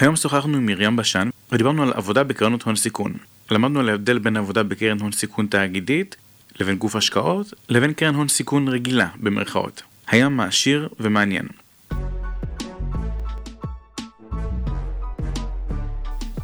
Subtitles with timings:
[0.00, 3.12] היום שוחחנו עם מרים בשן ודיברנו על עבודה בקרנות הון סיכון.
[3.50, 6.16] למדנו על ההבדל בין עבודה בקרן הון סיכון תאגידית
[6.60, 9.82] לבין גוף השקעות לבין קרן הון סיכון רגילה במרכאות.
[10.08, 11.46] היה מעשיר ומעניין.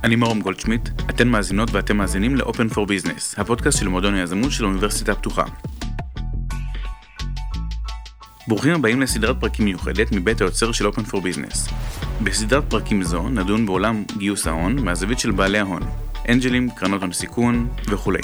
[0.04, 4.64] אני מרום גולדשמיט, אתן מאזינות ואתם מאזינים ל-Open for Business, הפודקאסט של מועדון היזמות של
[4.64, 5.44] האוניברסיטה הפתוחה.
[8.48, 11.72] ברוכים הבאים לסדרת פרקים מיוחדת מבית היוצר של Open for Business.
[12.22, 15.82] בסדרת פרקים זו נדון בעולם גיוס ההון מהזווית של בעלי ההון,
[16.28, 18.20] אנג'לים, קרנות הון סיכון וכולי.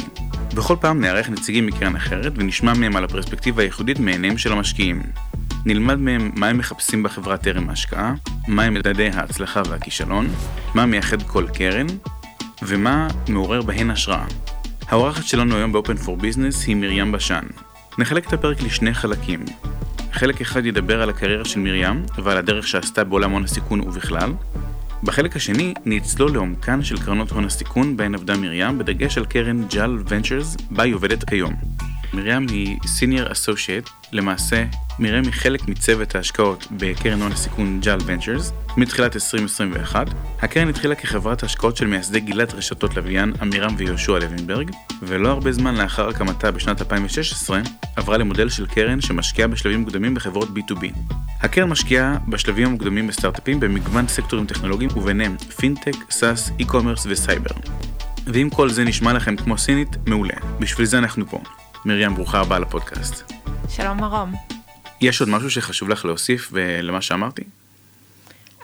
[0.54, 5.02] בכל פעם נארח נציגים מקרן אחרת ונשמע מהם על הפרספקטיבה הייחודית מעיניהם של המשקיעים.
[5.66, 8.14] נלמד מהם מה הם מחפשים בחברה טרם ההשקעה,
[8.48, 10.28] מהם מדדי ההצלחה והכישלון,
[10.74, 11.86] מה מייחד כל קרן,
[12.62, 14.26] ומה מעורר בהן השראה.
[14.88, 17.44] האורחת שלנו היום ב-Open for Business היא מרים בשן.
[17.98, 19.44] נחלק את הפרק לשני חלקים.
[20.12, 24.32] חלק אחד ידבר על הקריירה של מרים ועל הדרך שעשתה בעולם הון הסיכון ובכלל.
[25.02, 29.98] בחלק השני נצלול לעומקן של קרנות הון הסיכון בהן עבדה מרים, בדגש על קרן ג'ל
[30.08, 31.54] ונצ'רס בה היא עובדת כיום.
[32.14, 34.64] מרים היא סיניור אסושייט, למעשה
[34.98, 40.06] מרים היא חלק מצוות ההשקעות בקרן הון הסיכון ג'ל ונצ'רס מתחילת 2021.
[40.42, 44.70] הקרן התחילה כחברת השקעות של מייסדי גילת רשתות לוויין עמירם ויהושע לוינברג,
[45.02, 47.60] ולא הרבה זמן לאחר הקמתה בשנת 2016
[47.96, 51.12] עברה למודל של קרן שמשקיעה בשלבים מוקדמים בחברות B2B.
[51.40, 57.54] הקרן משקיעה בשלבים המוקדמים בסטארט-אפים במגוון סקטורים טכנולוגיים וביניהם פינטק, SaaS, e-commerce וסייבר.
[58.26, 60.34] ואם כל זה נשמע לכם כמו סינית, מעולה.
[60.60, 61.40] בשביל זה אנחנו פה.
[61.84, 63.32] מרים, ברוכה הבאה לפודקאסט.
[63.68, 64.32] שלום מרום.
[65.00, 67.42] יש עוד משהו שחשוב לך להוסיף למה שאמרתי?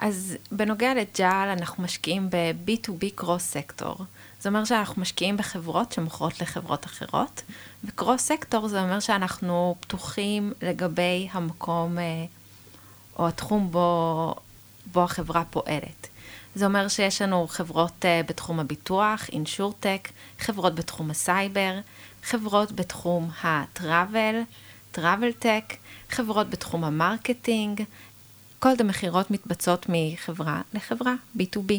[0.01, 3.97] אז בנוגע לג'אל, אנחנו משקיעים ב-B2B cross sector.
[4.41, 7.43] זה אומר שאנחנו משקיעים בחברות שמוכרות לחברות אחרות,
[7.85, 12.05] ו cross sector זה אומר שאנחנו פתוחים לגבי המקום אה,
[13.19, 14.35] או התחום בו,
[14.93, 16.09] בו החברה פועלת.
[16.55, 20.09] זה אומר שיש לנו חברות אה, בתחום הביטוח, insurtech,
[20.39, 21.79] חברות בתחום הסייבר,
[22.27, 24.41] חברות בתחום ה travel,
[24.93, 25.75] travel tech,
[26.11, 27.83] חברות בתחום ה marketing,
[28.59, 31.73] כל המכירות מתבצעות מחברה לחברה, B2B.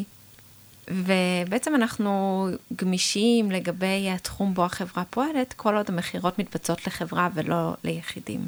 [0.90, 2.46] ובעצם אנחנו
[2.76, 8.40] גמישים לגבי התחום בו החברה פועלת, כל עוד המכירות מתבצעות לחברה ולא ליחידים.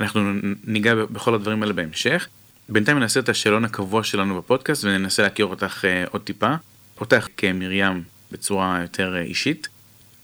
[0.00, 0.20] אנחנו
[0.64, 2.28] ניגע בכל הדברים האלה בהמשך.
[2.68, 6.54] בינתיים נעשה את השאלון הקבוע שלנו בפודקאסט וננסה להכיר אותך uh, עוד טיפה.
[7.00, 8.02] אותך כמרים
[8.32, 9.68] בצורה יותר uh, אישית.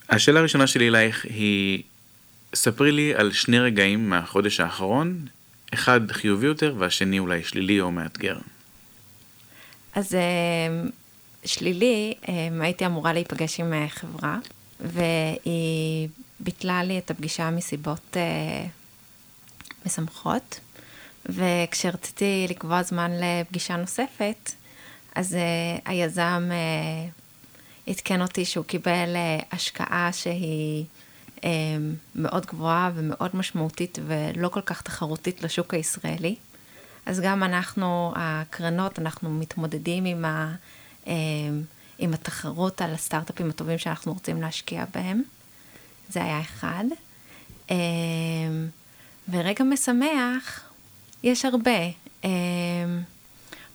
[0.09, 1.83] השאלה הראשונה שלי אלייך היא,
[2.55, 5.25] ספרי לי על שני רגעים מהחודש האחרון,
[5.73, 8.37] אחד חיובי יותר והשני אולי שלילי או מאתגר.
[9.95, 10.91] אז uh,
[11.45, 12.29] שלילי, uh,
[12.59, 14.37] הייתי אמורה להיפגש עם uh, חברה,
[14.79, 16.07] והיא
[16.39, 18.17] ביטלה לי את הפגישה מסיבות
[19.85, 20.59] משמחות.
[21.29, 24.51] וכשרציתי לקבוע זמן לפגישה נוספת,
[25.15, 25.37] אז
[25.85, 26.49] היזם
[27.87, 30.85] עדכן אותי שהוא קיבל uh, השקעה שהיא
[31.35, 31.41] uh,
[32.15, 36.35] מאוד גבוהה ומאוד משמעותית ולא כל כך תחרותית לשוק הישראלי.
[37.05, 40.55] אז גם אנחנו, הקרנות, אנחנו מתמודדים עם, ה,
[41.05, 41.09] uh,
[41.99, 45.21] עם התחרות על הסטארט-אפים הטובים שאנחנו רוצים להשקיע בהם.
[46.09, 46.83] זה היה אחד.
[49.29, 50.61] ורגע משמח,
[51.23, 51.79] יש הרבה.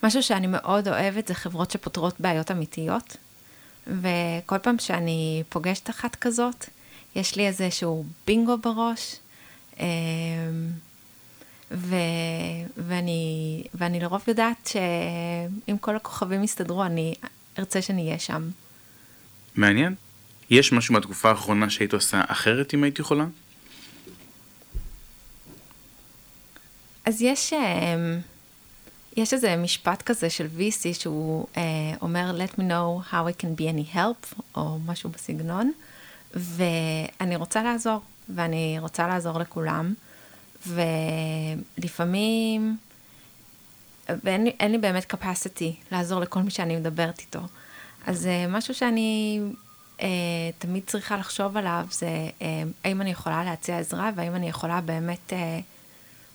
[0.03, 3.16] משהו שאני מאוד אוהבת זה חברות שפותרות בעיות אמיתיות,
[3.86, 6.64] וכל פעם שאני פוגשת אחת כזאת,
[7.16, 9.16] יש לי איזשהו בינגו בראש,
[9.80, 9.86] אמ,
[11.70, 11.96] ו,
[12.76, 17.14] ואני, ואני לרוב יודעת שאם כל הכוכבים יסתדרו, אני
[17.58, 18.50] ארצה שנהיה שם.
[19.54, 19.94] מעניין.
[20.50, 23.26] יש משהו מהתקופה האחרונה שהיית עושה אחרת אם היית יכולה?
[27.04, 28.20] אז יש, אמ,
[29.20, 31.58] יש איזה משפט כזה של VC שהוא uh,
[32.03, 35.72] אומר, let me know how I can be any help, או משהו בסגנון,
[36.34, 39.94] ואני רוצה לעזור, ואני רוצה לעזור לכולם,
[40.66, 42.76] ולפעמים,
[44.08, 47.40] ואין לי, באמת capacity לעזור לכל מי שאני מדברת איתו.
[48.06, 49.40] אז uh, משהו שאני
[49.99, 50.02] uh,
[50.58, 52.08] תמיד צריכה לחשוב עליו, זה
[52.38, 52.43] uh,
[52.84, 55.32] האם אני יכולה להציע עזרה, והאם אני יכולה באמת...
[55.32, 55.34] Uh,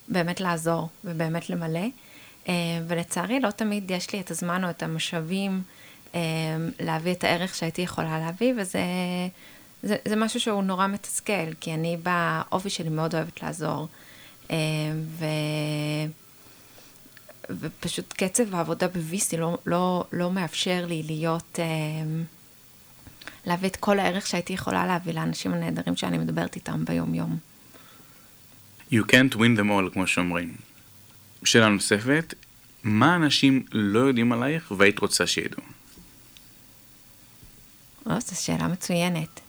[0.08, 1.88] באמת לעזור ובאמת למלא.
[2.50, 2.54] אה,
[2.88, 5.62] ולצערי לא תמיד יש לי את הזמן או את המשאבים
[6.16, 6.22] אה,
[6.80, 8.80] להביא את הערך שהייתי יכולה להביא, וזה
[9.84, 13.88] זה, זה משהו שהוא נורא מתסכל, כי אני באופי שלי מאוד אוהבת לעזור.
[14.52, 14.56] אה,
[14.96, 15.26] ו...
[17.50, 21.60] ופשוט קצב העבודה ב-VC לא, לא, לא מאפשר לי להיות,
[23.46, 27.38] להביא את כל הערך שהייתי יכולה להביא לאנשים הנהדרים שאני מדברת איתם ביום-יום.
[28.92, 30.56] You can't win them all, כמו שאומרים.
[31.44, 32.34] שאלה נוספת,
[32.84, 35.64] מה אנשים לא יודעים עלייך והיית רוצה שידעו?
[38.06, 39.40] לא, זו שאלה מצוינת.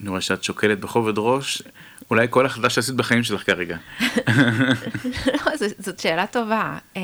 [0.00, 1.62] אני רואה שאת שוקלת בכובד ראש,
[2.10, 3.76] אולי כל החלטה שעשית בחיים שלך כרגע.
[5.46, 6.78] לא, ז, זאת שאלה טובה.
[6.96, 7.02] אמ,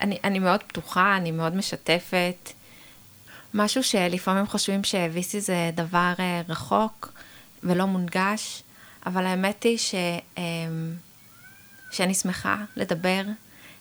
[0.00, 2.50] אני, אני מאוד פתוחה, אני מאוד משתפת.
[3.54, 7.12] משהו שלפעמים חושבים ש-VC זה דבר אה, רחוק
[7.62, 8.62] ולא מונגש,
[9.06, 9.94] אבל האמת היא ש,
[10.38, 10.94] אמ,
[11.90, 13.22] שאני שמחה לדבר,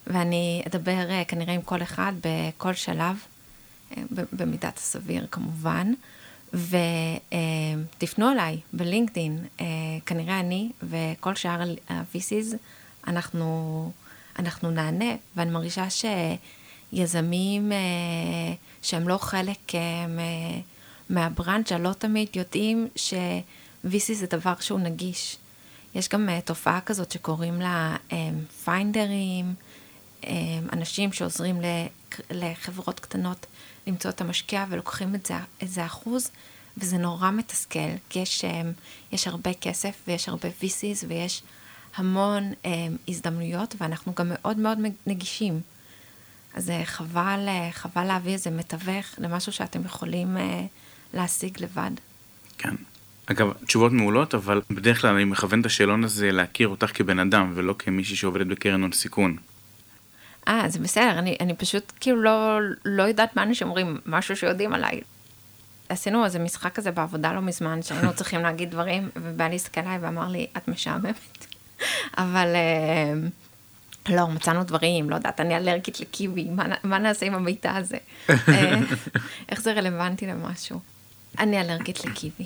[0.08, 3.18] ואני אדבר אה, כנראה עם כל אחד בכל שלב,
[3.98, 5.94] אה, במידת הסביר כמובן.
[6.54, 9.66] ותפנו אליי בלינקדאין, אה,
[10.06, 12.56] כנראה אני וכל שאר ה-VCs,
[13.08, 13.92] אנחנו,
[14.40, 15.86] אנחנו נענה, ואני מרגישה
[16.92, 17.72] שיזמים
[18.82, 19.72] שהם לא חלק
[21.10, 22.88] מהברנצ'ה לא תמיד יודעים
[23.86, 25.38] ש-VC זה דבר שהוא נגיש.
[25.96, 27.96] יש גם תופעה כזאת שקוראים לה
[28.64, 29.54] פיינדרים,
[30.74, 31.62] אנשים שעוזרים
[32.32, 33.46] לחברות קטנות
[33.88, 36.32] למצוא את המשקיע ולוקחים את זה, איזה אחוז,
[36.78, 38.72] וזה נורא מתסכל, כי יש, אמ,
[39.12, 41.42] יש הרבה כסף ויש הרבה VCs ויש
[41.96, 42.68] המון um,
[43.08, 44.78] הזדמנויות, ואנחנו גם מאוד מאוד
[45.08, 45.62] נגישים.
[46.54, 50.40] אז אה, חבל, אה, חבל להביא איזה מתווך למשהו שאתם יכולים uh,
[51.14, 51.92] להשיג לבד.
[52.58, 52.76] כן.
[53.26, 57.52] אגב, תשובות מעולות, אבל בדרך כלל אני מכוון את השאלון הזה להכיר אותך כבן אדם,
[57.56, 59.38] ולא כמישהי שעובדת בקרן הון סיכון.
[60.48, 64.74] אה, זה בסדר, אני, אני פשוט כאילו לא, לא יודעת מה אנשים אומרים, משהו שיודעים
[64.74, 65.02] עליי.
[65.90, 70.28] עשינו איזה משחק כזה בעבודה לא מזמן, שהיינו צריכים להגיד דברים, ובעלי הסתכל עליי ואמר
[70.28, 71.46] לי, את משעממת.
[72.18, 73.14] אבל אה,
[74.16, 77.98] לא, מצאנו דברים, לא יודעת, אני אלרגית לקיווי, מה, מה נעשה עם המיטה הזה?
[78.30, 78.80] אה,
[79.50, 80.80] איך זה רלוונטי למשהו?
[81.40, 82.46] אני אלרגית לקיווי.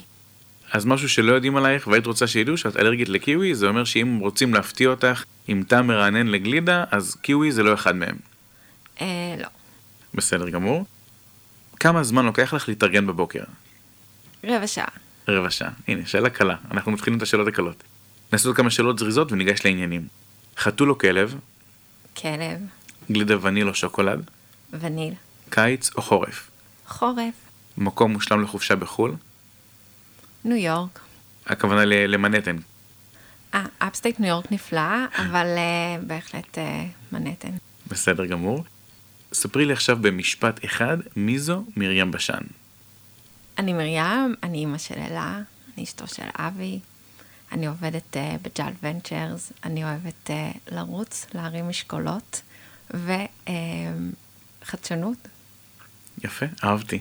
[0.72, 4.54] אז משהו שלא יודעים עלייך והיית רוצה שידעו שאת אלרגית לקיווי, זה אומר שאם רוצים
[4.54, 8.16] להפתיע אותך עם טעם מרענן לגלידה, אז קיווי זה לא אחד מהם.
[9.02, 9.48] אה, לא.
[10.14, 10.86] בסדר גמור.
[11.80, 13.44] כמה זמן לוקח לך להתארגן בבוקר?
[14.44, 14.88] רבע שעה.
[15.28, 15.70] רבע שעה.
[15.88, 16.56] הנה, שאלה קלה.
[16.72, 17.84] אנחנו מתחילים את השאלות הקלות.
[18.34, 20.08] נעשה עוד כמה שאלות זריזות וניגש לעניינים.
[20.58, 21.36] חתול או כלב?
[22.18, 22.60] כלב.
[23.12, 24.30] גלידה וניל או שוקולד?
[24.74, 25.14] וניל.
[25.50, 26.52] קיץ או חורף?
[26.88, 27.34] חורף.
[27.78, 29.16] מקום מושלם לחופשה בחו"ל?
[30.46, 31.00] ניו יורק.
[31.46, 32.56] הכוונה למנהטן.
[33.54, 36.60] אה, אפסטייט ניו יורק נפלא, אבל uh, בהחלט uh,
[37.12, 37.52] מנהטן.
[37.88, 38.64] בסדר גמור.
[39.34, 42.42] ספרי לי עכשיו במשפט אחד, מי זו מרים בשן?
[43.58, 45.42] אני מרים, אני אימא של אלה,
[45.76, 46.80] אני אשתו של אבי,
[47.52, 52.42] אני עובדת uh, בג'ל ונצ'רס, אני אוהבת uh, לרוץ, להרים משקולות
[52.90, 55.18] וחדשנות.
[55.26, 55.30] Uh,
[56.24, 57.00] יפה, אהבתי.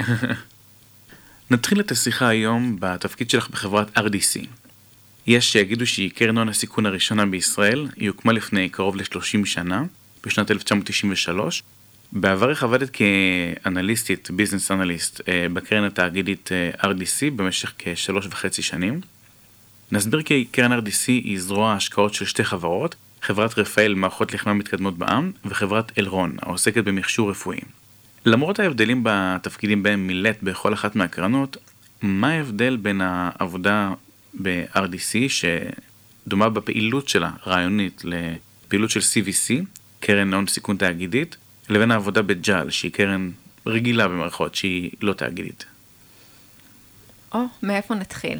[1.50, 4.46] נתחיל את השיחה היום בתפקיד שלך בחברת RDC.
[5.26, 9.84] יש שיגידו שהיא קרן הון הסיכון הראשונה בישראל, היא הוקמה לפני קרוב ל-30 שנה,
[10.26, 11.62] בשנת 1993.
[12.12, 19.00] בעברך עבדת כאנליסטית, ביזנס אנליסט, אה, בקרן התאגידית אה, RDC במשך כשלוש וחצי שנים.
[19.92, 24.98] נסביר כי קרן RDC היא זרוע השקעות של שתי חברות, חברת רפאל מערכות לחמה מתקדמות
[24.98, 27.58] בעם וחברת אלרון העוסקת במכשור רפואי.
[28.26, 31.56] למרות ההבדלים בתפקידים בהם מילאת בכל אחת מהקרנות,
[32.02, 33.92] מה ההבדל בין העבודה
[34.42, 39.64] ב-RDC, שדומה בפעילות שלה, רעיונית, לפעילות של CVC,
[40.00, 41.36] קרן הון סיכון תאגידית,
[41.68, 43.30] לבין העבודה בג'אל, שהיא קרן
[43.66, 45.64] רגילה במערכות, שהיא לא תאגידית?
[47.34, 48.38] או, oh, מאיפה נתחיל?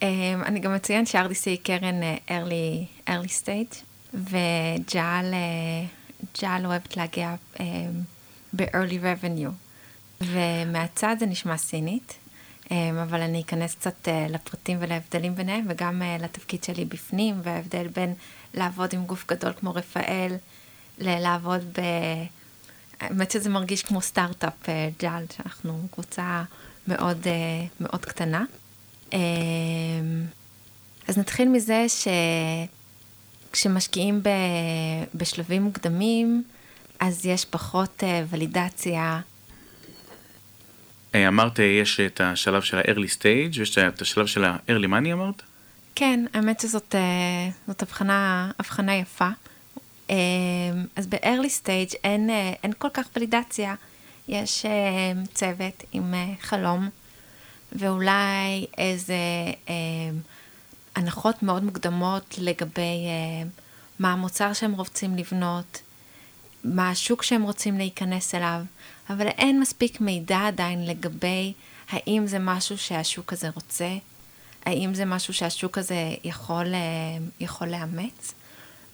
[0.00, 0.04] Um,
[0.44, 3.76] אני גם מציין ש-RDC היא קרן uh, early, early stage,
[4.14, 5.34] וג'אל
[6.42, 7.60] uh, אוהבת להגיע um,
[8.52, 9.52] ב-early revenue.
[10.20, 12.14] ומהצד זה נשמע סינית,
[12.70, 17.88] אמ, אבל אני אכנס קצת אה, לפרטים ולהבדלים ביניהם, וגם אה, לתפקיד שלי בפנים, וההבדל
[17.88, 18.14] בין
[18.54, 20.34] לעבוד עם גוף גדול כמו רפאל,
[20.98, 21.80] ללעבוד ב...
[23.00, 26.42] האמת שזה מרגיש כמו סטארט-אפ אה, ג'אל, שאנחנו קבוצה
[26.88, 27.26] מאוד,
[27.80, 28.44] מאוד קטנה.
[29.12, 29.18] אמ,
[31.08, 31.86] אז נתחיל מזה
[33.50, 34.22] שכשמשקיעים
[35.14, 36.44] בשלבים מוקדמים,
[37.02, 39.20] אז יש פחות ולידציה
[41.14, 45.42] אה, אמרת יש את השלב של ה-early stage ויש את השלב של ה-early money אמרת?
[45.94, 49.28] כן, האמת שזאת אה, הבחנה, הבחנה יפה.
[50.10, 50.16] אה,
[50.96, 52.30] אז ב-early stage אין,
[52.62, 53.74] אין כל כך ולידציה.
[54.28, 54.66] יש
[55.34, 56.88] צוות עם חלום,
[57.72, 59.14] ואולי איזה
[60.96, 63.06] הנחות מאוד מוקדמות לגבי
[63.98, 65.82] מה המוצר שהם רוצים לבנות,
[66.64, 68.60] מה השוק שהם רוצים להיכנס אליו.
[69.10, 71.52] אבל אין מספיק מידע עדיין לגבי
[71.90, 73.96] האם זה משהו שהשוק הזה רוצה,
[74.66, 76.80] האם זה משהו שהשוק הזה יכול, אה,
[77.40, 78.34] יכול לאמץ,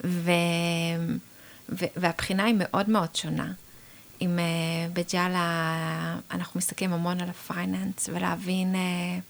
[0.05, 0.31] ו,
[1.69, 3.53] ו, והבחינה היא מאוד מאוד שונה.
[4.21, 9.23] עם uh, בג'אלה אנחנו מסתכלים המון על הפייננס ולהבין uh,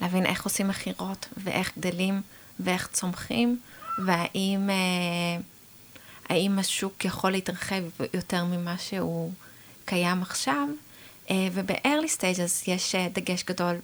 [0.00, 2.22] להבין איך עושים מכירות ואיך גדלים
[2.60, 3.58] ואיך צומחים
[4.06, 5.42] והאם uh,
[6.30, 7.82] האם השוק יכול להתרחב
[8.14, 9.32] יותר ממה שהוא
[9.84, 10.68] קיים עכשיו.
[11.26, 13.76] Uh, וב-early stages יש uh, דגש גדול,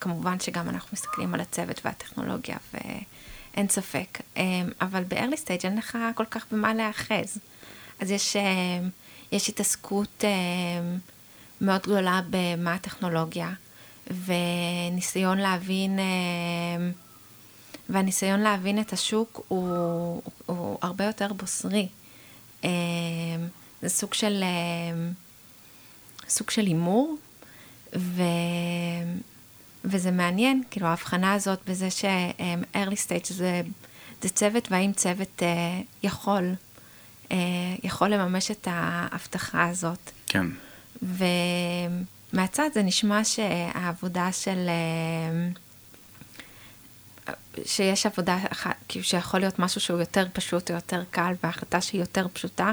[0.00, 4.38] כמובן שגם אנחנו מסתכלים על הצוות והטכנולוגיה ואין ספק, uh,
[4.80, 7.38] אבל ב-early stage אין לך כל כך במה להיאחז.
[8.02, 8.78] אז יש, אה,
[9.32, 10.30] יש התעסקות אה,
[11.60, 13.50] מאוד גדולה במה הטכנולוגיה,
[14.10, 16.04] וניסיון להבין, אה,
[17.88, 21.88] והניסיון להבין את השוק הוא, הוא הרבה יותר בוסרי.
[23.82, 24.44] זה סוג של,
[26.28, 27.16] סוג של הימור,
[27.96, 28.22] ו...
[29.84, 33.62] וזה מעניין, כאילו ההבחנה הזאת בזה ש-early stage זה,
[34.22, 35.42] זה צוות, והאם צוות
[36.02, 36.54] יכול
[37.32, 37.36] אה,
[37.82, 40.10] יכול לממש את ההבטחה הזאת.
[40.26, 40.46] כן.
[42.32, 44.68] ומהצד זה נשמע שהעבודה של...
[44.68, 45.48] אה,
[47.64, 52.00] שיש עבודה אחת, כאילו שיכול להיות משהו שהוא יותר פשוט או יותר קל, והחלטה שהיא
[52.00, 52.72] יותר פשוטה.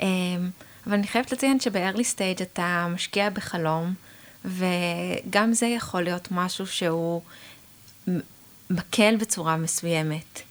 [0.00, 0.06] אה,
[0.86, 3.94] אבל אני חייבת לציין שב-early stage אתה משקיע בחלום,
[4.44, 7.22] וגם זה יכול להיות משהו שהוא
[8.70, 10.42] מקל בצורה מסוימת.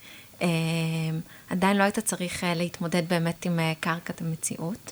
[1.50, 4.91] עדיין לא היית צריך אה, להתמודד באמת עם אה, קרקעת המציאות.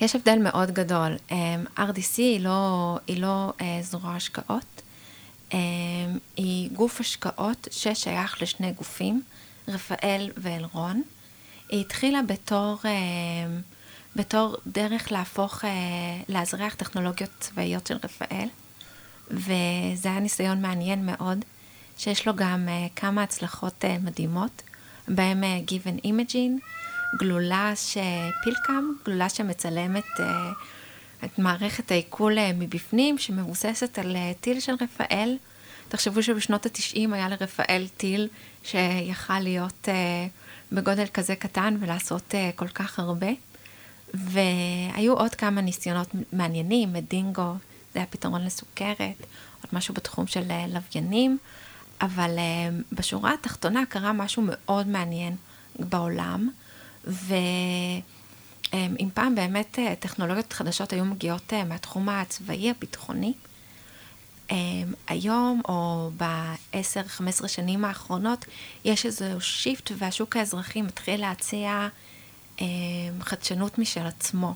[0.00, 1.16] יש הבדל מאוד גדול.
[1.30, 4.82] אה, RDC היא לא, היא לא זרוע השקעות,
[6.36, 9.22] היא גוף השקעות ששייך לשני גופים,
[9.68, 11.02] רפאל ואלרון.
[11.68, 12.78] היא התחילה בתור,
[14.16, 15.64] בתור דרך להפוך,
[16.28, 18.48] לאזרח טכנולוגיות צבאיות של רפאל,
[19.30, 21.44] וזה היה ניסיון מעניין מאוד,
[21.98, 24.62] שיש לו גם כמה הצלחות מדהימות.
[25.08, 26.60] בהם Given Imaging,
[27.18, 30.04] גלולה שפילקאם, גלולה שמצלמת
[31.24, 35.36] את מערכת העיכול uh, מבפנים, שמבוססת על uh, טיל של רפאל.
[35.88, 38.28] תחשבו שבשנות התשעים היה לרפאל טיל
[38.62, 39.92] שיכל להיות uh,
[40.72, 43.30] בגודל כזה קטן ולעשות כל כך הרבה.
[44.14, 47.52] והיו עוד כמה ניסיונות מעניינים, מדינגו,
[47.92, 49.26] זה היה פתרון לסוכרת,
[49.62, 51.38] עוד משהו בתחום של לוויינים.
[52.02, 52.38] אבל
[52.92, 55.36] בשורה התחתונה קרה משהו מאוד מעניין
[55.78, 56.48] בעולם,
[57.04, 58.00] ואם
[58.72, 58.74] um,
[59.14, 63.32] פעם באמת uh, טכנולוגיות חדשות היו מגיעות uh, מהתחום הצבאי הביטחוני,
[64.48, 64.52] um,
[65.08, 68.44] היום או ב-10-15 שנים האחרונות
[68.84, 71.88] יש איזשהו shift והשוק האזרחי מתחיל להציע
[72.56, 72.62] um,
[73.20, 74.54] חדשנות משל עצמו.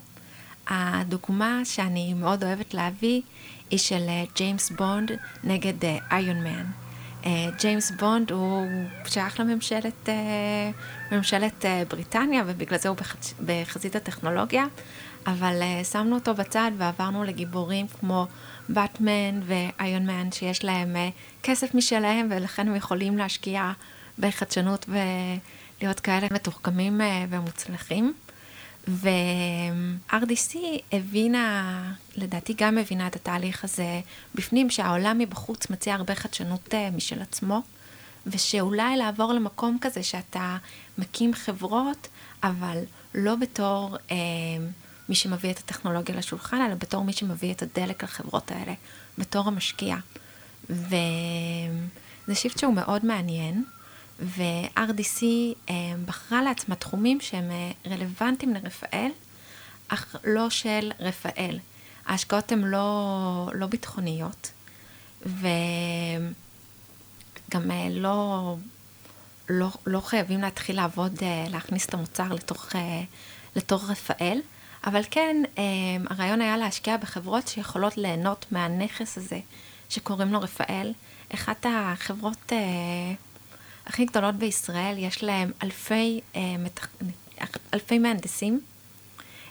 [0.67, 3.21] הדוגמה שאני מאוד אוהבת להביא
[3.69, 5.11] היא של ג'יימס בונד
[5.43, 5.73] נגד
[6.11, 6.86] איירון מן.
[7.27, 8.67] אה, ג'יימס בונד הוא
[9.05, 10.71] שייך לממשלת אה,
[11.11, 14.65] ממשלת אה, בריטניה, ובגלל זה הוא בחז, בחזית הטכנולוגיה,
[15.27, 18.27] אבל שמנו אותו בצד ועברנו לגיבורים כמו
[18.69, 20.95] באטמן ואיון מן, שיש להם
[21.43, 23.71] כסף משלהם, ולכן הם יכולים להשקיע
[24.19, 28.13] בחדשנות ולהיות כאלה מתוחכמים ומוצלחים.
[28.87, 30.57] ו-RDC
[30.91, 34.01] הבינה, לדעתי גם הבינה את התהליך הזה
[34.35, 37.61] בפנים, שהעולם מבחוץ מציע הרבה חדשנות אה, משל עצמו,
[38.27, 40.57] ושאולי לעבור למקום כזה שאתה
[40.97, 42.07] מקים חברות,
[42.43, 42.77] אבל
[43.15, 44.15] לא בתור אה,
[45.09, 48.73] מי שמביא את הטכנולוגיה לשולחן, אלא בתור מי שמביא את הדלק לחברות האלה,
[49.17, 49.95] בתור המשקיע.
[50.69, 53.63] וזה שיפט שהוא מאוד מעניין.
[54.19, 55.23] ו-RDC
[55.69, 59.11] אה, בחרה לעצמה תחומים שהם אה, רלוונטיים לרפאל,
[59.87, 61.59] אך לא של רפאל.
[62.05, 64.51] ההשקעות הן לא, לא ביטחוניות,
[65.21, 65.41] וגם
[67.71, 68.55] אה, לא,
[69.49, 71.13] לא, לא חייבים להתחיל לעבוד,
[71.49, 72.67] להכניס את המוצר לתוך,
[73.55, 74.41] לתוך רפאל,
[74.85, 75.43] אבל כן,
[76.09, 79.39] הרעיון היה להשקיע בחברות שיכולות ליהנות מהנכס הזה
[79.89, 80.93] שקוראים לו רפאל.
[81.33, 82.51] אחת החברות
[83.87, 86.87] הכי גדולות בישראל, יש להם אלפי, אה, מתח...
[87.73, 88.61] אלפי מהנדסים.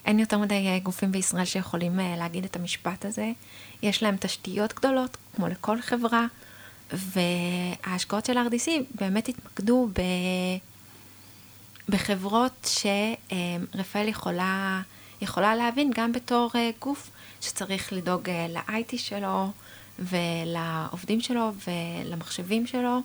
[0.04, 3.32] אין יותר מדי אה, גופים בישראל שיכולים אה, להגיד את המשפט הזה.
[3.82, 6.26] יש להם תשתיות גדולות, כמו לכל חברה,
[6.92, 10.00] וההשקעות של RDC באמת התמקדו ב...
[11.88, 14.82] בחברות שרפאל יכולה,
[15.20, 16.50] יכולה להבין גם בתור
[16.80, 19.50] גוף שצריך לדאוג ל-IT שלו
[19.98, 21.52] ולעובדים שלו
[22.04, 23.00] ולמחשבים שלו.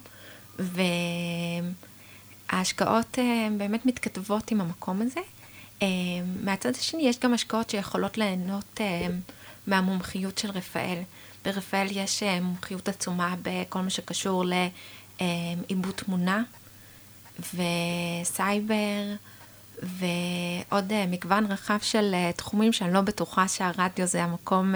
[2.49, 5.19] וההשקעות אה, באמת מתכתבות עם המקום הזה.
[5.81, 5.87] אה,
[6.43, 9.07] מהצד השני, יש גם השקעות שיכולות ליהנות אה,
[9.67, 10.97] מהמומחיות של רפאל.
[11.45, 16.43] ברפאל יש מומחיות עצומה בכל מה שקשור לעיבוד תמונה,
[17.39, 19.15] וסייבר,
[19.83, 24.73] ועוד מגוון רחב של תחומים שאני לא בטוחה שהרדיו זה המקום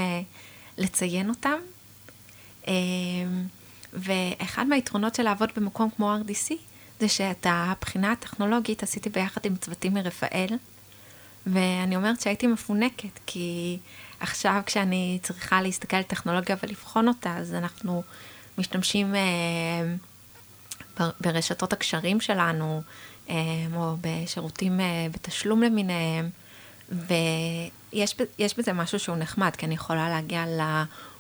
[0.78, 1.60] לציין אותם.
[3.96, 6.54] ואחד מהיתרונות של לעבוד במקום כמו RDC,
[7.00, 10.48] זה שאת הבחינה הטכנולוגית עשיתי ביחד עם צוותים מרפאל,
[11.48, 13.78] ואני אומרת שהייתי מפונקת, כי
[14.20, 18.04] עכשיו כשאני צריכה להסתכל על טכנולוגיה ולבחון אותה, אז אנחנו
[18.58, 19.96] משתמשים אה,
[21.22, 22.82] ברשתות הקשרים שלנו,
[23.30, 23.36] אה,
[23.76, 26.30] או בשירותים אה, בתשלום למיניהם,
[26.90, 30.46] ויש בזה משהו שהוא נחמד, כי אני יכולה להגיע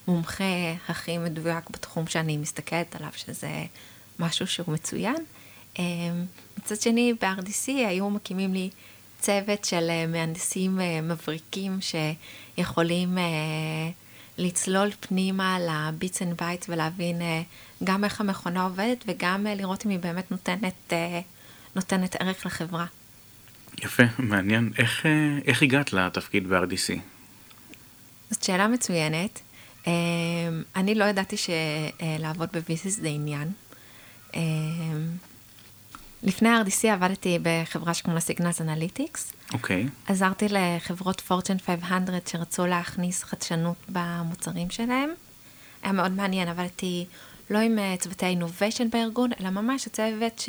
[0.07, 0.43] למומחה
[0.87, 3.49] הכי מדויק בתחום שאני מסתכלת עליו, שזה
[4.19, 5.15] משהו שהוא מצוין.
[5.79, 5.83] אה,
[6.57, 8.69] מצד שני, ב-RDC היו מקימים לי
[9.19, 13.17] צוות של אה, מהנדסים אה, מבריקים שיכולים
[14.37, 17.21] לצלול פנימה ל bits and bytes ולהבין
[17.83, 20.93] גם איך המכונה עובדת וגם לראות אם היא באמת נותנת,
[21.75, 22.85] נותנת ערך לחברה.
[23.83, 24.71] יפה, מעניין.
[24.77, 25.05] איך,
[25.45, 26.99] איך הגעת לתפקיד ב-RDC?
[28.31, 29.39] זאת שאלה מצוינת.
[30.75, 33.51] אני לא ידעתי שלעבוד ב VCs זה עניין.
[36.23, 39.33] לפני RDC עבדתי בחברה שקוראים לה Signals Analytics.
[39.53, 39.87] אוקיי.
[40.07, 45.09] עזרתי לחברות Fortune 500 שרצו להכניס חדשנות במוצרים שלהם.
[45.83, 47.05] היה מאוד מעניין, עבדתי
[47.49, 50.43] לא עם אה, צוותי innovation בארגון, אלא ממש הצוות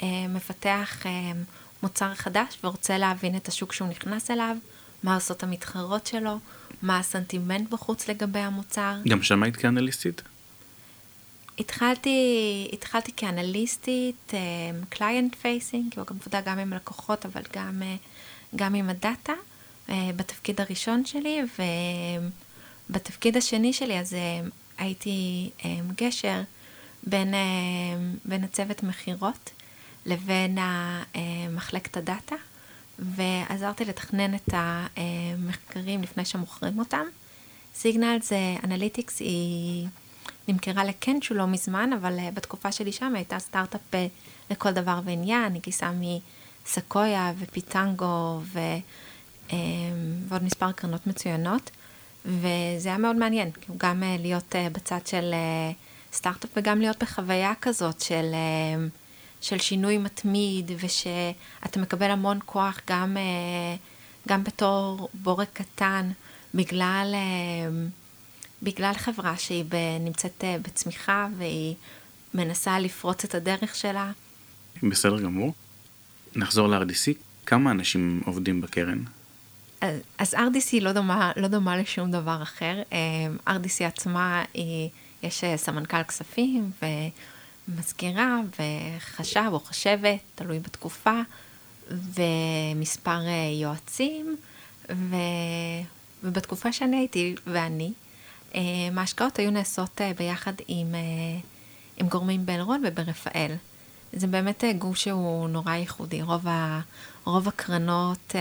[0.00, 1.32] שמפתח אה,
[1.82, 4.56] מוצר חדש ורוצה להבין את השוק שהוא נכנס אליו,
[5.02, 6.38] מה עושות המתחרות שלו,
[6.82, 8.94] מה הסנטימנט בחוץ לגבי המוצר.
[9.08, 10.22] גם שם היית כאנליסטית?
[11.58, 14.32] התחלתי, התחלתי כאנליסטית,
[14.88, 19.32] client um, facing, כאילו גם עבודה גם עם לקוחות, אבל גם, uh, גם עם הדאטה,
[19.88, 21.40] uh, בתפקיד הראשון שלי,
[22.88, 25.64] ובתפקיד השני שלי, אז uh, הייתי um,
[25.96, 26.40] גשר
[27.02, 27.36] בין, uh,
[28.24, 29.50] בין הצוות מכירות
[30.06, 30.58] לבין
[31.50, 32.36] מחלקת הדאטה,
[32.98, 37.04] ועזרתי לתכנן את המחקרים לפני שמוכרים אותם.
[37.74, 38.32] Signals
[38.64, 39.86] Analytics היא...
[40.48, 43.96] נמכרה ל Kenshoo לא מזמן, אבל uh, בתקופה שלי שם הייתה סטארט-אפ uh,
[44.50, 45.90] לכל דבר ועניין, היא גייסה
[46.66, 48.58] מ Sequoia ו Pitango ו,
[49.48, 49.52] um,
[50.28, 51.70] ועוד מספר קרנות מצוינות,
[52.24, 55.34] וזה היה מאוד מעניין, גם uh, להיות בצד של
[56.12, 58.34] סטארט-אפ וגם להיות בחוויה כזאת של,
[59.46, 66.10] של שינוי מתמיד, ושאתה מקבל המון כוח גם, uh, גם בתור בורג קטן,
[66.54, 67.14] בגלל...
[67.14, 68.06] Uh,
[68.62, 69.64] בגלל חברה שהיא
[70.00, 71.74] נמצאת אה, בצמיחה והיא
[72.34, 74.12] מנסה לפרוץ את הדרך שלה.
[74.82, 75.54] בסדר גמור.
[76.36, 77.14] נחזור ל-RDC.
[77.46, 78.98] כמה אנשים עובדים בקרן?
[79.80, 82.82] אז, אז RDC לא דומה, לא דומה לשום דבר אחר.
[82.92, 84.88] אה, RDC עצמה, היא,
[85.22, 86.70] יש אה, סמנכ"ל כספים
[87.68, 91.20] ומזכירה וחשב או חשבת, תלוי בתקופה,
[91.90, 93.20] ומספר
[93.60, 94.36] יועצים,
[94.90, 95.16] ו,
[96.22, 97.92] ובתקופה שאני הייתי, ואני,
[98.96, 101.00] ההשקעות היו נעשות אה, ביחד עם, אה,
[101.96, 103.52] עם גורמים באלרון וברפאל.
[104.12, 106.22] זה באמת אה, גוף שהוא נורא ייחודי.
[106.22, 106.80] רוב, ה,
[107.24, 108.34] רוב הקרנות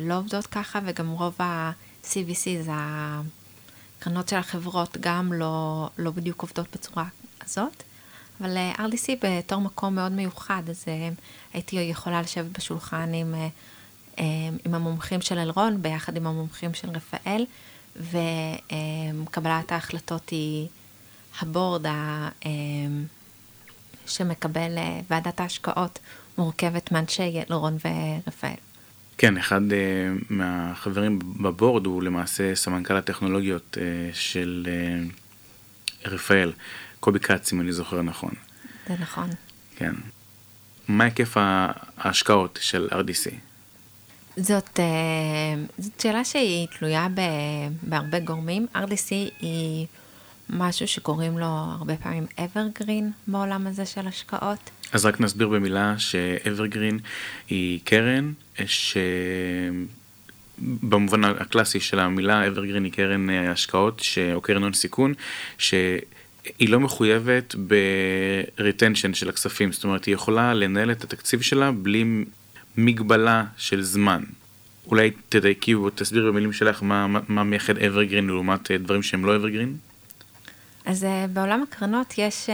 [0.00, 6.66] לא עובדות ככה, וגם רוב ה-CVC, זה הקרנות של החברות, גם לא, לא בדיוק עובדות
[6.72, 7.04] בצורה
[7.44, 7.82] הזאת.
[8.40, 10.84] אבל RDC בתור מקום מאוד מיוחד, אז
[11.52, 13.34] הייתי יכולה לשבת בשולחן עם,
[14.64, 17.46] עם המומחים של אלרון, ביחד עם המומחים של רפאל,
[17.96, 20.68] וקבלת ההחלטות היא
[21.40, 21.86] הבורד
[24.06, 25.98] שמקבל אה, ועדת ההשקעות
[26.38, 28.54] מורכבת מאנשי אלרון ורפאל.
[29.18, 29.74] כן, אחד uh,
[30.30, 33.80] מהחברים בבורד הוא למעשה סמנכ"ל הטכנולוגיות uh,
[34.12, 36.52] של uh, רפאל,
[37.00, 38.34] קובי כץ, אם אני זוכר נכון.
[38.88, 39.30] זה נכון.
[39.76, 39.94] כן.
[40.88, 41.36] מה היקף
[41.96, 43.30] ההשקעות של RDC?
[44.36, 44.84] זאת, אה,
[45.78, 47.20] זאת שאלה שהיא תלויה ב,
[47.82, 48.66] בהרבה גורמים.
[48.74, 49.10] RDC
[49.40, 49.86] היא
[50.50, 54.70] משהו שקוראים לו הרבה פעמים evergreen בעולם הזה של השקעות.
[54.92, 57.00] אז רק נסביר במילה ש-evergreen
[57.48, 58.32] היא קרן
[60.58, 64.18] שבמובן הקלאסי של המילה evergreen היא קרן אה, השקעות ש...
[64.34, 65.14] או קרן הון סיכון,
[66.44, 72.24] שהיא לא מחויבת ב-retention של הכספים, זאת אומרת היא יכולה לנהל את התקציב שלה בלי
[72.76, 74.22] מגבלה של זמן.
[74.86, 79.76] אולי תדייקי ותסביר במילים שלך מה, מה מייחד אברגרין לעומת אה, דברים שהם לא אברגרין?
[80.84, 82.50] אז uh, בעולם הקרנות יש, uh,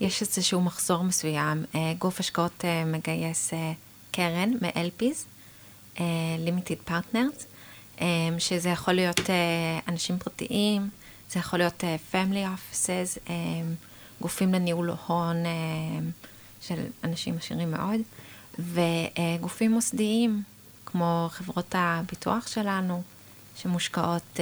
[0.00, 1.64] יש איזשהו מחזור מסוים.
[1.98, 3.50] גוף השקעות מגייס
[4.12, 5.26] קרן מ-LPs,
[6.46, 7.44] Limited Partners,
[8.38, 9.20] שזה יכול להיות
[9.88, 10.88] אנשים פרטיים,
[11.32, 13.30] זה יכול להיות uh, Family Offices, um,
[14.20, 16.26] גופים לניהול הון, uh,
[16.60, 18.00] של אנשים עשירים מאוד,
[18.58, 20.42] וגופים מוסדיים,
[20.86, 23.02] כמו חברות הביטוח שלנו,
[23.56, 24.40] שמושקעות,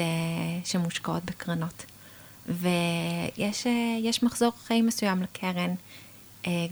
[0.65, 1.85] שמושקעות בקרנות.
[2.49, 5.75] ויש מחזור חיים מסוים לקרן.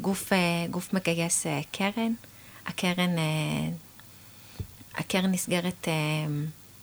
[0.00, 0.32] גוף,
[0.70, 2.12] גוף מגייס קרן,
[2.66, 3.10] הקרן,
[4.94, 5.88] הקרן נסגרת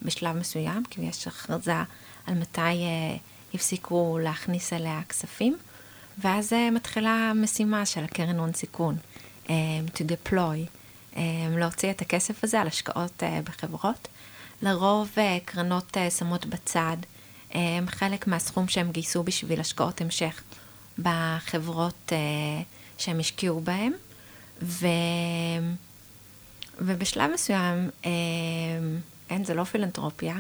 [0.02, 1.74] בשלב מסוים, כי יש הכרזה
[2.28, 2.86] על מתי
[3.54, 5.58] הפסיקו להכניס אליה כספים,
[6.18, 8.98] ואז מתחילה המשימה של הקרן הון סיכון,
[9.48, 11.18] to deploy,
[11.58, 14.08] להוציא את הכסף הזה על השקעות בחברות.
[14.62, 15.10] לרוב
[15.46, 16.98] קרנות שמות בצד
[17.88, 20.44] חלק מהסכום שהם גייסו בשביל השקעות המשך
[21.00, 22.12] בחברות
[22.98, 23.94] שהם השקיעו בהם,
[24.62, 24.88] ו...
[26.80, 27.90] ובשלב מסוים,
[29.30, 30.36] אין, זה לא פילנטרופיה,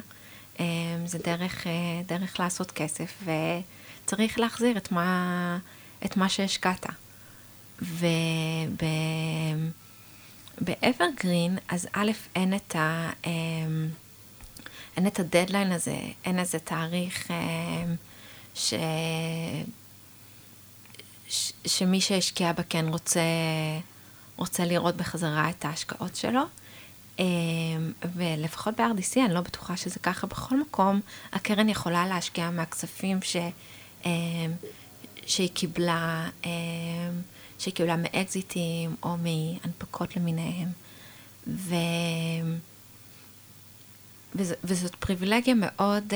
[1.05, 1.67] זה דרך,
[2.05, 5.57] דרך לעשות כסף, וצריך להחזיר את מה,
[6.05, 6.85] את מה שהשקעת.
[10.59, 13.09] ובאברגרין, אז א', אין את ה...
[14.97, 17.27] אין את הדדליין הזה, אין איזה תאריך
[18.53, 18.73] ש...
[21.29, 21.53] ש...
[21.65, 23.21] שמי שהשקיע בה כן רוצה,
[24.35, 26.41] רוצה לראות בחזרה את ההשקעות שלו.
[28.15, 30.99] ולפחות ב-RDC, אני לא בטוחה שזה ככה בכל מקום,
[31.33, 33.35] הקרן יכולה להשקיע מהכספים ש...
[35.25, 36.29] שהיא קיבלה,
[37.59, 40.67] שהיא קיבלה מאקזיטים או מהנפקות למיניהם.
[41.47, 41.75] ו...
[44.35, 46.13] וזאת פריבילגיה מאוד,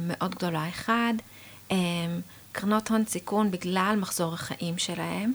[0.00, 0.68] מאוד גדולה.
[0.68, 1.14] אחד,
[2.52, 5.32] קרנות הון סיכון, בגלל מחזור החיים שלהם,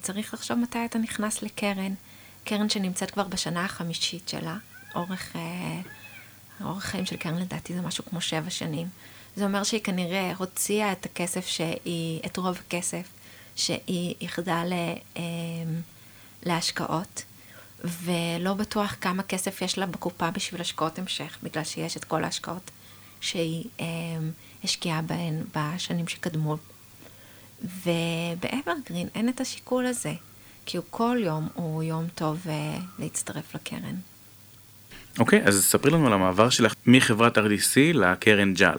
[0.00, 1.94] צריך לחשוב מתי אתה נכנס לקרן.
[2.48, 4.56] קרן שנמצאת כבר בשנה החמישית שלה,
[4.94, 5.36] אורך,
[6.64, 8.88] אורך חיים של קרן לדעתי זה משהו כמו שבע שנים.
[9.36, 13.08] זה אומר שהיא כנראה הוציאה את הכסף שהיא, את רוב הכסף
[13.56, 14.62] שהיא איחדה
[16.42, 17.22] להשקעות,
[17.84, 22.70] ולא בטוח כמה כסף יש לה בקופה בשביל השקעות המשך, בגלל שיש את כל ההשקעות
[23.20, 23.86] שהיא אה,
[24.64, 26.56] השקיעה בהן בשנים שקדמו.
[27.62, 30.12] ובאברגרין אין את השיקול הזה,
[30.70, 33.94] כי הוא כל יום הוא יום טוב אה, להצטרף לקרן.
[35.18, 38.76] אוקיי, okay, אז ספרי לנו על המעבר שלך מחברת RDC לקרן ג'אל.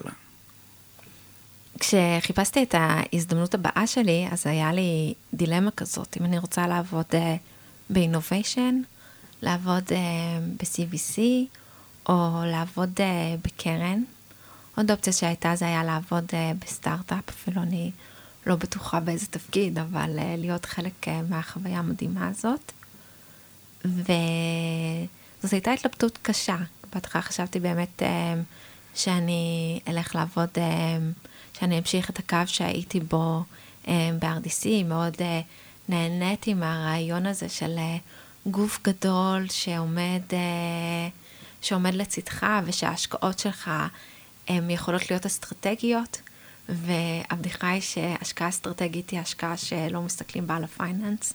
[1.79, 7.35] כשחיפשתי את ההזדמנות הבאה שלי, אז היה לי דילמה כזאת, אם אני רוצה לעבוד אה,
[7.89, 8.81] באינוביישן,
[9.41, 9.93] לעבוד uh,
[10.57, 11.19] ב-CVC,
[12.09, 13.01] או לעבוד uh,
[13.45, 14.03] בקרן.
[14.77, 16.33] עוד אופציה שהייתה זה היה לעבוד uh,
[16.65, 17.91] בסטארט-אפ, אפילו אני
[18.45, 22.71] לא בטוחה באיזה תפקיד, אבל uh, להיות חלק uh, מהחוויה המדהימה הזאת.
[23.85, 26.57] וזאת הייתה התלבטות קשה.
[26.93, 28.05] בהתחלה חשבתי באמת uh,
[28.95, 30.49] שאני אלך לעבוד,
[31.59, 33.43] שאני אמשיך את הקו שהייתי בו
[33.87, 35.13] ב-RDC, מאוד
[35.89, 37.75] נהניתי מהרעיון הזה של
[38.45, 40.21] גוף גדול שעומד,
[41.61, 43.71] שעומד לצדך ושההשקעות שלך
[44.47, 46.21] הן יכולות להיות אסטרטגיות.
[46.69, 51.33] והבדיחה היא שהשקעה אסטרטגית היא השקעה שלא מסתכלים בה על הפייננס.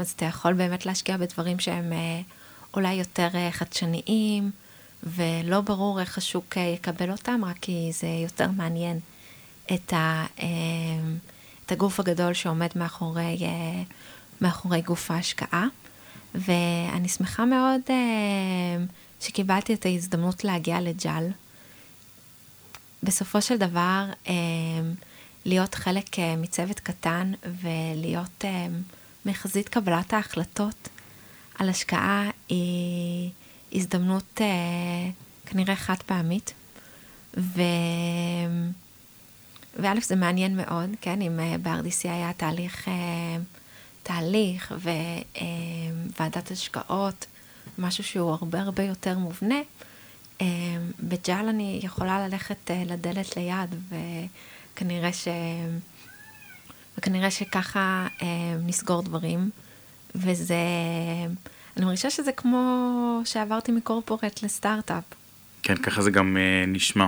[0.00, 1.92] אז אתה יכול באמת להשקיע בדברים שהם
[2.74, 4.50] אולי יותר חדשניים,
[5.02, 8.98] ולא ברור איך השוק יקבל אותם, רק כי זה יותר מעניין
[9.74, 10.26] את, ה,
[11.66, 13.82] את הגוף הגדול שעומד מאחורי, אה,
[14.40, 15.66] מאחורי גוף ההשקעה.
[16.34, 17.96] ואני שמחה מאוד אה,
[19.20, 21.26] שקיבלתי את ההזדמנות להגיע לג'ל.
[23.02, 24.34] בסופו של דבר, אה,
[25.44, 28.44] להיות חלק מצוות קטן ולהיות
[29.26, 30.88] מחזית קבלת ההחלטות
[31.58, 33.30] על השקעה היא
[33.72, 34.40] הזדמנות
[35.46, 36.52] כנראה חד פעמית.
[37.36, 37.62] ו...
[39.76, 42.88] וא', זה מעניין מאוד, כן, אם ב-RDC היה תהליך,
[44.02, 44.74] תהליך
[46.18, 47.26] וועדת השקעות,
[47.78, 49.58] משהו שהוא הרבה הרבה יותר מובנה,
[51.00, 53.74] בג'אל אני יכולה ללכת uh, לדלת ליד,
[54.74, 55.28] וכנראה ש...
[56.98, 58.22] וכנראה שככה uh,
[58.66, 59.50] נסגור דברים,
[60.14, 60.56] וזה...
[61.76, 65.04] אני מרגישה שזה כמו שעברתי מקורפורט לסטארט-אפ.
[65.62, 67.06] כן, ככה זה גם uh, נשמע.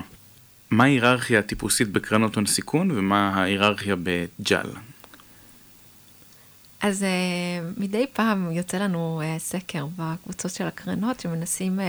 [0.70, 4.70] מה ההיררכיה הטיפוסית בקרנות הון סיכון ומה ההיררכיה בג'אל?
[6.80, 11.82] אז uh, מדי פעם יוצא לנו uh, סקר בקבוצות של הקרנות שמנסים uh,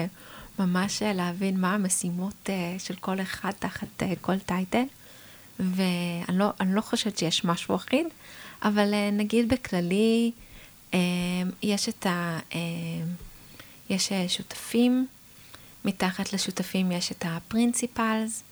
[0.59, 4.83] ממש uh, להבין מה המשימות uh, של כל אחד תחת uh, כל טייטל,
[5.59, 8.07] ואני לא, לא חושבת שיש משהו אחיד,
[8.61, 10.31] אבל נגיד בכללי
[11.61, 12.39] יש את ה...
[13.89, 15.07] יש שותפים,
[15.85, 18.43] מתחת לשותפים יש את הפרינציפלס,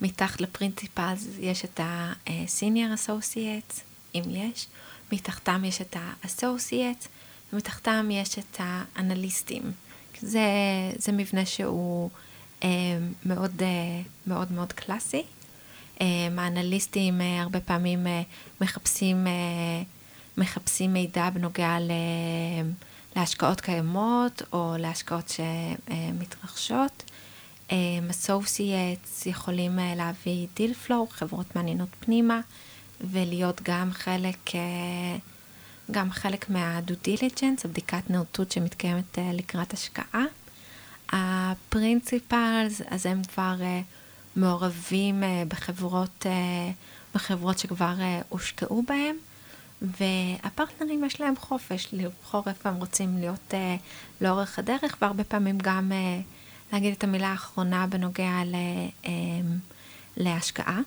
[0.00, 3.80] מתחת לפרינציפלס יש את ה-senior associates,
[4.14, 4.66] אם יש.
[5.12, 7.08] מתחתם יש את ה-associate,
[7.52, 9.72] ומתחתם יש את האנליסטים.
[10.20, 10.40] זה,
[10.96, 12.10] זה מבנה שהוא
[12.64, 12.68] אה,
[13.26, 15.22] מאוד, אה, מאוד מאוד קלאסי.
[16.00, 18.22] אה, האנליסטים אה, הרבה פעמים אה,
[18.60, 19.82] מחפשים, אה,
[20.36, 21.90] מחפשים מידע בנוגע ל,
[23.16, 27.02] להשקעות קיימות או להשקעות שמתרחשות.
[28.10, 32.40] associates אה, יכולים אה, להביא deal flow, חברות מעניינות פנימה,
[33.00, 35.16] ולהיות גם חלק, אה,
[35.90, 40.24] גם חלק מה due diligence, הבדיקת נאותות שמתקיימת לקראת השקעה.
[41.12, 43.54] ה principals, אז הם כבר
[44.36, 46.26] מעורבים בחברות,
[47.14, 47.94] בחברות שכבר
[48.28, 49.16] הושקעו בהם.
[49.82, 53.54] וה partnerים יש להם חופש לבחור איפה הם רוצים להיות
[54.20, 55.92] לאורך הדרך, והרבה פעמים גם
[56.72, 58.54] להגיד את המילה האחרונה בנוגע ל,
[59.04, 59.58] אמ,
[60.16, 60.80] להשקעה.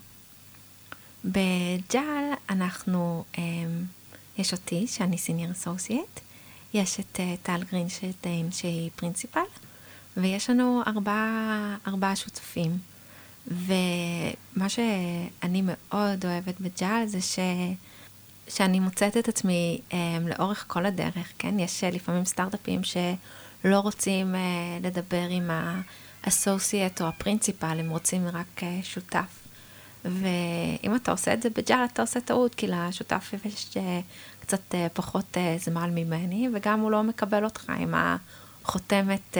[1.25, 3.43] בג'אל אנחנו, אמ,
[4.37, 6.19] יש אותי, שאני סיניור אסוסייט,
[6.73, 9.39] יש את אה, טל גרינשטיין שהיא פרינציפל,
[10.17, 12.77] ויש לנו ארבעה ארבע שותפים.
[13.47, 17.39] ומה שאני מאוד אוהבת בג'אל זה ש...
[18.47, 19.93] שאני מוצאת את עצמי um,
[20.25, 21.59] לאורך כל הדרך, כן?
[21.59, 22.97] יש לפעמים סטארט-אפים ש...
[23.63, 25.49] לא רוצים אה, לדבר עם
[26.23, 29.46] ה associate או ה principal, הם רוצים רק אה, שותף.
[30.05, 33.77] ואם אתה עושה את זה ב-JAL, אתה עושה טעות, כי לשותף יש אה,
[34.39, 37.93] קצת אה, פחות אה, זמן ממני, וגם הוא לא מקבל אותך עם
[38.63, 39.37] החותמת,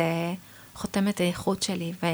[0.74, 1.94] חותמת האיכות שלי.
[2.04, 2.06] ו,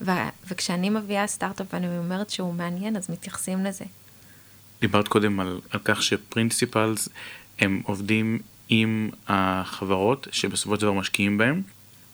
[0.00, 0.10] ו,
[0.48, 3.84] וכשאני מביאה סטארט-אפ ואני אומרת שהוא מעניין, אז מתייחסים לזה.
[4.80, 7.08] דיברת קודם על, על כך ש principals
[7.58, 11.62] הם עובדים עם החברות שבסופו של דבר משקיעים בהם.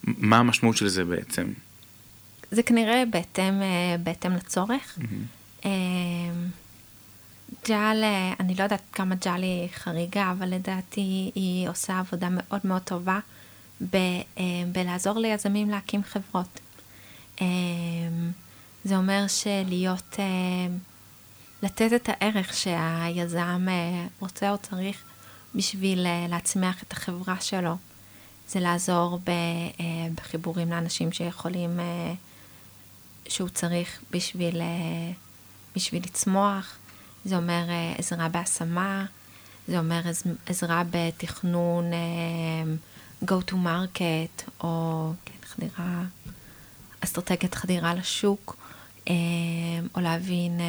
[0.04, 1.52] מה המשמעות של זה בעצם?
[2.50, 4.98] זה כנראה בהתאם, אה, בהתאם לצורך.
[4.98, 5.66] Mm-hmm.
[7.68, 12.61] ג'אל, אה, אני לא יודעת כמה ג'אל היא חריגה, אבל לדעתי היא עושה עבודה מאוד
[12.64, 13.18] מאוד טובה
[13.90, 13.96] ב,
[14.72, 16.61] בלעזור ליזמים להקים חברות.
[18.84, 20.16] זה אומר שלהיות,
[21.62, 23.66] לתת את הערך שהיזם
[24.20, 25.02] רוצה או צריך
[25.54, 27.76] בשביל אה, להצמיח את החברה שלו.
[28.48, 32.14] זה לעזור אה, בחיבורים לאנשים שיכולים, אה,
[33.28, 34.60] שהוא צריך בשביל,
[35.76, 36.76] בשביל לצמוח.
[37.24, 37.64] זה אומר
[37.98, 39.06] עזרה בהשמה,
[39.68, 40.00] זה אומר
[40.46, 41.84] עזרה בתכנון
[43.24, 46.02] go to market, או כן, חדירה,
[47.04, 48.56] אסטרטגיית חדירה לשוק,
[49.94, 50.60] או להבין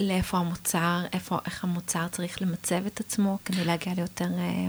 [0.00, 4.68] לאיפה המוצר, איפה, איך המוצר צריך למצב את עצמו כדי להגיע ליותר, אה,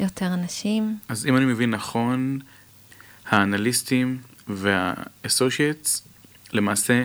[0.00, 0.98] ליותר אנשים.
[1.08, 2.38] אז אם אני מבין נכון,
[3.26, 6.02] האנליסטים וה associates
[6.52, 7.04] למעשה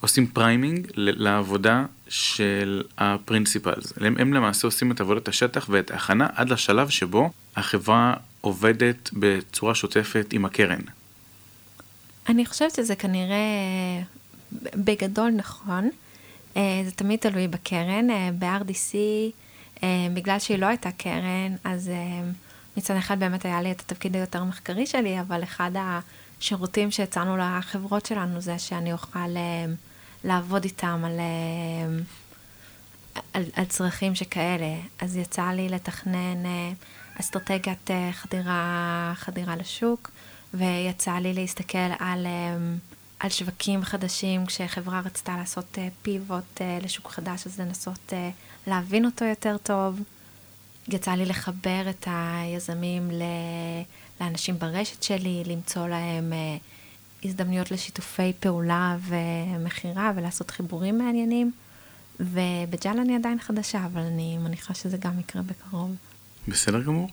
[0.00, 3.92] עושים framing לעבודה של ה principals.
[3.96, 9.74] הם, הם למעשה עושים את עבודת השטח ואת ההכנה עד לשלב שבו החברה עובדת בצורה
[9.74, 10.80] שוטפת עם הקרן.
[12.28, 13.36] אני חושבת שזה כנראה
[14.74, 15.90] בגדול נכון.
[16.56, 18.10] אה, זה תמיד תלוי בקרן.
[18.10, 18.94] אה, ב-RDC,
[19.82, 21.90] אה, בגלל שהיא לא הייתה קרן, אז
[22.76, 25.70] מצד אחד באמת היה לי את התפקיד היותר מחקרי שלי, אבל אחד
[26.40, 29.28] השירותים שהצענו לחברות שלנו זה שאני אוכל
[30.24, 31.20] לעבוד איתם על,
[33.32, 34.76] על, על צרכים שכאלה.
[35.00, 36.42] אז יצא לי לתכנן
[37.20, 40.10] אסטרטגיית חדירה, חדירה לשוק,
[40.54, 42.26] ויצא לי להסתכל על...
[43.20, 48.12] על שווקים חדשים, כשחברה רצתה לעשות פיבוט לשוק חדש, אז לנסות
[48.66, 50.00] להבין אותו יותר טוב.
[50.88, 53.22] יצא לי לחבר את היזמים ל...
[54.20, 61.52] לאנשים ברשת שלי, למצוא להם uh, הזדמנויות לשיתופי פעולה ומכירה ולעשות חיבורים מעניינים.
[62.20, 65.94] וב-JAL אני עדיין חדשה, אבל אני מניחה שזה גם יקרה בקרוב.
[66.48, 67.08] בסדר גמור.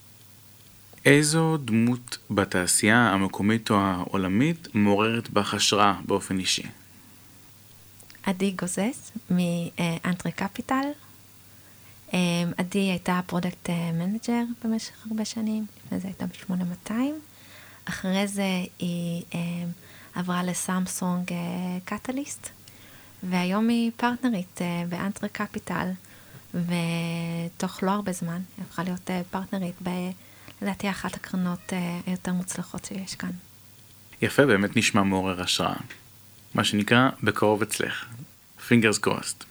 [1.06, 6.64] איזו דמות בתעשייה המקומית או העולמית מעוררת בך השראה באופן אישי?
[8.24, 10.86] עדי גוזס מ-Entrée Capital.
[12.14, 16.92] אמ, עדי הייתה product manager במשך הרבה שנים, לפני זה הייתה ב-8200.
[17.86, 18.44] אחרי זה
[18.80, 19.70] היא אמ,
[20.16, 21.32] עברה ל-Samsung
[21.86, 22.50] Catalyst,
[23.24, 25.88] והיום היא partnerית אה, ב-Entrée Capital,
[26.54, 29.90] ותוך לא הרבה זמן היא הפכה להיות אה, partnerית ב...
[30.62, 33.32] לדעתי אחת הקרנות אה, היותר מוצלחות שיש כאן.
[34.22, 35.76] יפה, באמת נשמע מעורר השראה.
[36.54, 38.06] מה שנקרא, בקרוב אצלך.
[38.68, 39.44] fingers crossed.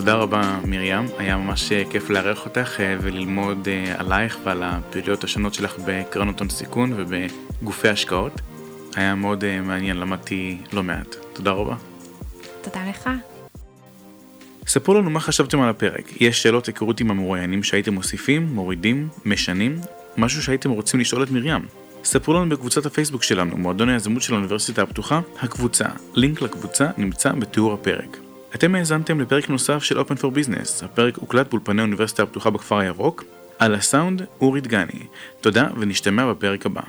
[0.00, 5.54] תודה רבה מרים, היה ממש אה, כיף לארח אותך אה, וללמוד עלייך ועל הפעילויות השונות
[5.54, 8.40] שלך בקרנות הון סיכון ובגופי השקעות.
[8.96, 11.16] היה מאוד מעניין, למדתי לא מעט.
[11.32, 11.74] תודה רבה.
[12.62, 13.10] תודה לך.
[14.66, 16.20] ספרו לנו מה חשבתם על הפרק.
[16.22, 19.80] יש שאלות היכרות עם המרואיינים שהייתם מוסיפים, מורידים, משנים,
[20.16, 21.66] משהו שהייתם רוצים לשאול את מרים.
[22.04, 25.86] ספרו לנו בקבוצת הפייסבוק שלנו, מועדון היזמות של האוניברסיטה הפתוחה, הקבוצה.
[26.14, 28.29] לינק לקבוצה נמצא בתיאור הפרק.
[28.54, 33.24] אתם האזנתם לפרק נוסף של Open for Business, הפרק הוקלט באולפני האוניברסיטה הפתוחה בכפר הירוק.
[33.58, 35.06] על הסאונד, אורי דגני.
[35.40, 36.80] תודה ונשתמע בפרק הבא.